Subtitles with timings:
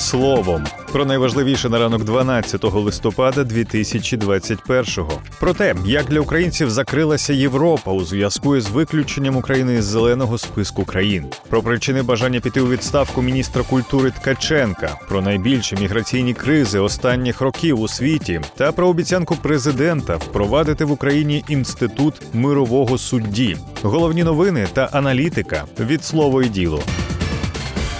[0.00, 0.66] словом.
[0.92, 5.12] Про найважливіше на ранок 12 листопада 2021-го.
[5.40, 10.84] Про те, як для українців закрилася Європа у зв'язку із виключенням України з зеленого списку
[10.84, 17.40] країн, про причини бажання піти у відставку міністра культури Ткаченка, про найбільші міграційні кризи останніх
[17.40, 23.56] років у світі та про обіцянку президента впровадити в Україні інститут мирового судді.
[23.82, 26.82] Головні новини та аналітика від слово і діло.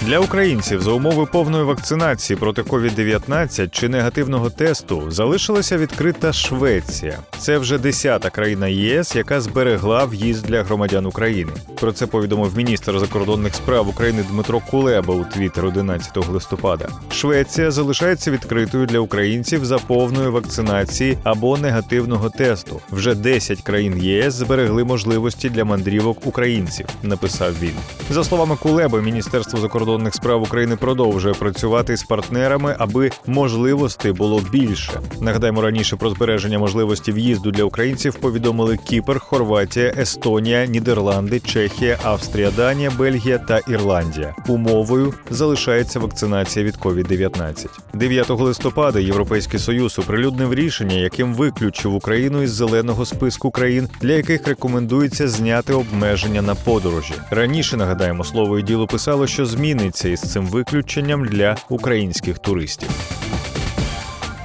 [0.05, 7.19] Для українців за умови повної вакцинації проти COVID-19 чи негативного тесту залишилася відкрита Швеція.
[7.37, 11.51] Це вже десята країна ЄС, яка зберегла в'їзд для громадян України.
[11.79, 16.87] Про це повідомив міністр закордонних справ України Дмитро Кулеба у твіттер 11 листопада.
[17.11, 22.79] Швеція залишається відкритою для українців за повної вакцинації або негативного тесту.
[22.91, 26.85] Вже 10 країн ЄС зберегли можливості для мандрівок українців.
[27.03, 27.73] Написав він.
[28.09, 34.91] За словами Кулеби, міністерство закордонних справ України продовжує працювати з партнерами, аби можливостей було більше.
[35.21, 42.51] Нагадаємо, раніше про збереження можливості в'їзду для українців повідомили Кіпр, Хорватія, Естонія, Нідерланди, Чехія, Австрія,
[42.51, 44.35] Данія, Бельгія та Ірландія.
[44.47, 47.67] Умовою залишається вакцинація від COVID-19.
[47.93, 54.47] 9 листопада Європейський Союз оприлюднив рішення, яким виключив Україну із зеленого списку країн, для яких
[54.47, 57.13] рекомендується зняти обмеження на подорожі.
[57.29, 59.45] Раніше нагадаємо, слово і діло писало, що
[59.81, 62.89] зміниться із цим виключенням для українських туристів.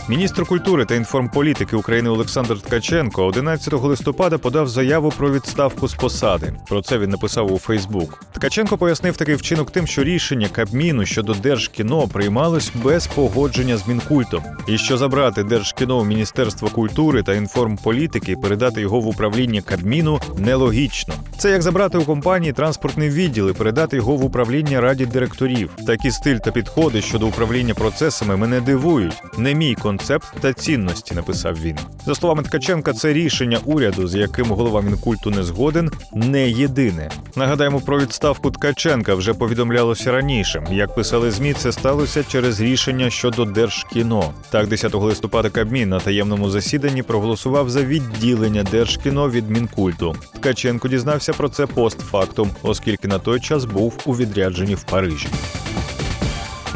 [0.09, 6.53] Міністр культури та інформполітики України Олександр Ткаченко 11 листопада подав заяву про відставку з посади.
[6.69, 8.25] Про це він написав у Фейсбук.
[8.33, 14.43] Ткаченко пояснив такий вчинок тим, що рішення Кабміну щодо держкіно приймалось без погодження з мінкультом,
[14.67, 20.21] і що забрати держкіно у Міністерство культури та інформполітики і передати його в управління Кабміну
[20.39, 21.15] нелогічно.
[21.39, 25.71] Це як забрати у компанії транспортний відділ і передати його в управління раді директорів.
[25.87, 29.23] Такі стиль та підходи щодо управління процесами мене дивують.
[29.39, 31.79] Не мій концепт та цінності, написав він.
[32.07, 37.11] За словами Ткаченка, це рішення уряду, з яким голова мінкульту не згоден, не єдине.
[37.37, 40.67] Нагадаємо про відставку Ткаченка вже повідомлялося раніше.
[40.71, 44.33] Як писали змі, це сталося через рішення щодо держкіно.
[44.51, 50.17] Так, 10 листопада Кабмін на таємному засіданні проголосував за відділення держкіно від мінкульту.
[50.35, 55.29] Ткаченко дізнався про це постфактум, оскільки на той час був у відрядженні в Парижі.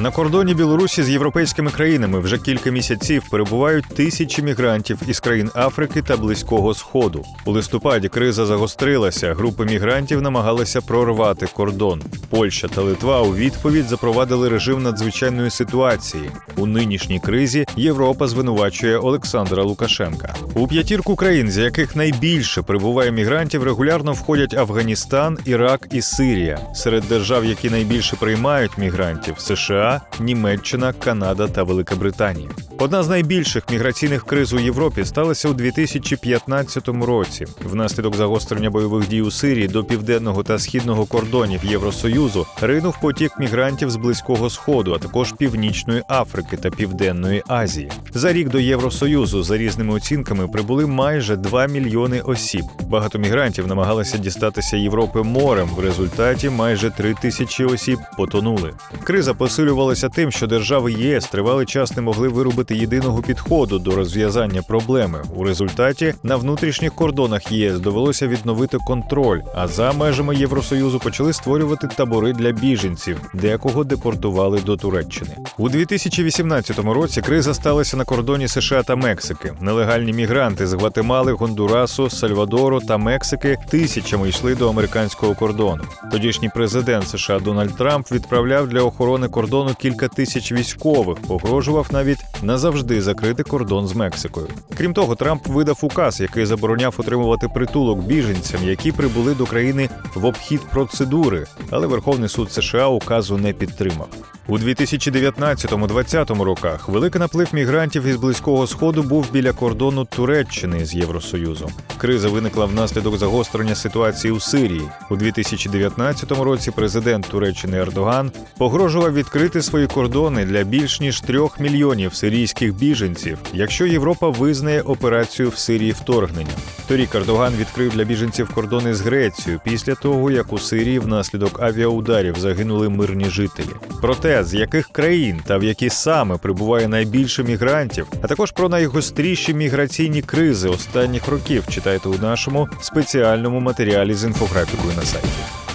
[0.01, 6.03] На кордоні Білорусі з європейськими країнами вже кілька місяців перебувають тисячі мігрантів із країн Африки
[6.03, 7.25] та Близького Сходу.
[7.45, 9.35] У листопаді криза загострилася.
[9.35, 12.03] Групи мігрантів намагалися прорвати кордон.
[12.31, 16.31] Польща та Литва у відповідь запровадили режим надзвичайної ситуації.
[16.57, 20.35] У нинішній кризі Європа звинувачує Олександра Лукашенка.
[20.55, 26.59] У п'ятірку країн, з яких найбільше прибуває мігрантів, регулярно входять Афганістан, Ірак і Сирія.
[26.75, 29.90] Серед держав, які найбільше приймають мігрантів США.
[30.21, 32.49] Німеччина, Канада та Велика Британія.
[32.79, 37.47] Одна з найбільших міграційних криз у Європі сталася у 2015 році.
[37.65, 43.91] Внаслідок загострення бойових дій у Сирії до південного та східного кордонів Євросоюзу ринув потік мігрантів
[43.91, 47.91] з близького сходу, а також північної Африки та Південної Азії.
[48.15, 52.65] За рік до Євросоюзу за різними оцінками прибули майже 2 мільйони осіб.
[52.89, 55.69] Багато мігрантів намагалися дістатися Європи морем.
[55.77, 58.73] В результаті майже 3 тисячі осіб потонули.
[59.05, 59.35] Криза
[59.81, 65.23] посилювалася тим, що держави ЄС тривалий час не могли виробити єдиного підходу до розв'язання проблеми.
[65.35, 71.89] У результаті на внутрішніх кордонах ЄС довелося відновити контроль, а за межами Євросоюзу почали створювати
[71.97, 75.37] табори для біженців, декого депортували до Туреччини.
[75.59, 79.53] У 2018 році криза сталася на кордоні США та Мексики.
[79.61, 85.83] Нелегальні мігранти з Гватемали, Гондурасу, Сальвадору та Мексики тисячами йшли до американського кордону.
[86.13, 93.03] Тодішній президент США Дональд Трамп відправляв для охорони кордону кілька тисяч військових, погрожував навіть назавжди
[93.03, 94.49] закрити кордон з Мексикою.
[94.77, 100.25] Крім того, Трамп видав указ, який забороняв отримувати притулок біженцям, які прибули до країни в
[100.25, 104.09] обхід процедури, але Верховний суд США указу не підтримав.
[104.51, 111.71] У 2019-2020 роках великий наплив мігрантів із близького сходу був біля кордону Туреччини з Євросоюзом.
[111.99, 114.83] Криза виникла внаслідок загострення ситуації у Сирії.
[115.11, 122.15] У 2019 році президент Туреччини Ердоган погрожував відкрити свої кордони для більш ніж трьох мільйонів
[122.15, 126.51] сирійських біженців, якщо Європа визнає операцію в Сирії вторгнення.
[126.89, 132.35] Торік Ердоган відкрив для біженців кордони з Грецією після того, як у Сирії внаслідок авіаударів
[132.39, 133.75] загинули мирні жителі.
[134.01, 139.55] Проте з яких країн та в які саме прибуває найбільше мігрантів, а також про найгостріші
[139.55, 145.70] міграційні кризи останніх років читайте у нашому спеціальному матеріалі з інфографікою на сайті.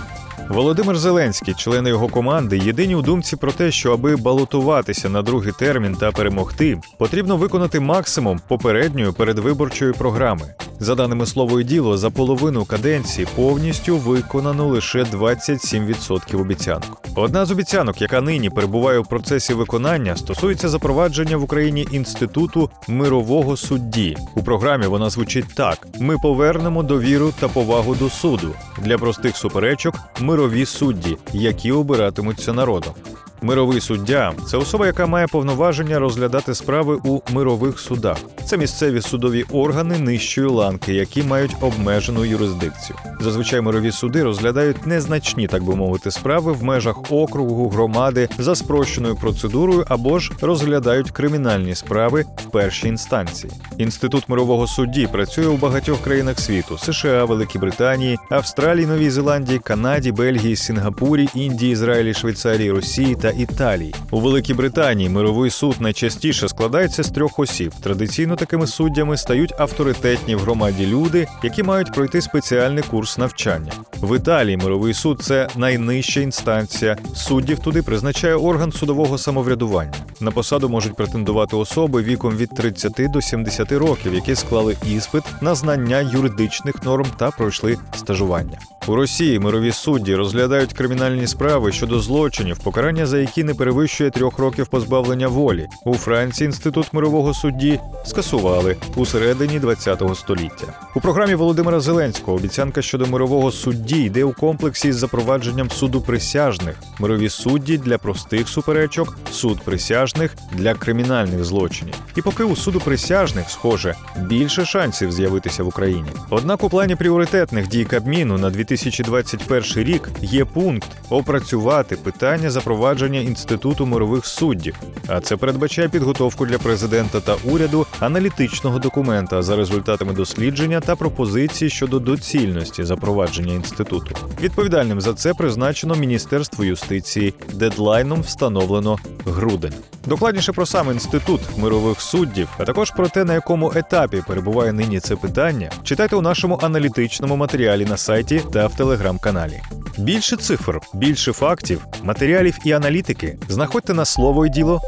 [0.49, 5.53] Володимир Зеленський, члени його команди, єдині у думці про те, що аби балотуватися на другий
[5.59, 10.53] термін та перемогти, потрібно виконати максимум попередньої передвиборчої програми.
[10.79, 17.01] За даними слово і діло, за половину каденції повністю виконано лише 27% обіцянок.
[17.15, 23.57] Одна з обіцянок, яка нині перебуває у процесі виконання, стосується запровадження в Україні інституту мирового
[23.57, 24.17] судді.
[24.35, 29.95] У програмі вона звучить так: ми повернемо довіру та повагу до суду для простих суперечок
[30.35, 32.93] мирові судді, які обиратимуться народом.
[33.41, 38.17] Мировий суддя це особа, яка має повноваження розглядати справи у мирових судах.
[38.45, 42.99] Це місцеві судові органи нижчої ланки, які мають обмежену юрисдикцію.
[43.19, 49.15] Зазвичай мирові суди розглядають незначні, так би мовити, справи в межах округу, громади за спрощеною
[49.15, 53.53] процедурою або ж розглядають кримінальні справи в першій інстанції.
[53.77, 60.11] Інститут мирового судді працює у багатьох країнах світу: США, Великій Британії, Австралії, Новій Зеландії, Канаді,
[60.11, 63.95] Бельгії, Сінгапурі, Індії, Ізраїлі, Швейцарії, Росії та Італії.
[64.11, 67.73] У Великій Британії мировий суд найчастіше складається з трьох осіб.
[67.83, 73.71] Традиційно такими суддями стають авторитетні в громаді люди, які мають пройти спеціальний курс навчання.
[74.05, 76.97] В Італії мировий суд це найнижча інстанція.
[77.15, 79.93] Суддів туди призначає орган судового самоврядування.
[80.19, 85.55] На посаду можуть претендувати особи віком від 30 до 70 років, які склали іспит на
[85.55, 88.59] знання юридичних норм та пройшли стажування.
[88.87, 94.39] У Росії мирові судді розглядають кримінальні справи щодо злочинів, покарання за які не перевищує трьох
[94.39, 95.67] років позбавлення волі.
[95.85, 100.79] У Франції інститут мирового судді скасували у середині ХХ століття.
[100.95, 106.75] У програмі Володимира Зеленського обіцянка щодо мирового судді йде у комплексі з запровадженням суду присяжних,
[106.99, 111.93] мирові судді для простих суперечок, суд присяжних для кримінальних злочинів.
[112.15, 116.09] І поки у суду присяжних, схоже, більше шансів з'явитися в Україні.
[116.29, 123.85] Однак у плані пріоритетних дій Кабміну на 2021 рік є пункт опрацювати питання запровадження інституту
[123.85, 124.75] мирових суддів.
[125.07, 131.69] А це передбачає підготовку для президента та уряду аналітичного документа за результатами дослідження та пропозиції
[131.69, 134.15] щодо доцільності запровадження інституту.
[134.41, 137.33] Відповідальним за це призначено Міністерство юстиції.
[137.53, 139.73] Дедлайном встановлено грудень.
[140.05, 144.99] Докладніше про сам інститут мирових суддів, а також про те, на якому етапі перебуває нині
[144.99, 149.61] це питання, читайте у нашому аналітичному матеріалі на сайті та в телеграм-каналі.
[149.97, 154.81] Більше цифр, більше фактів, матеріалів і аналітики знаходьте на слово і.